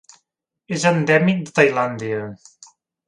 És 0.77 0.85
endèmic 0.91 1.43
de 1.49 1.53
Tailàndia. 1.59 2.27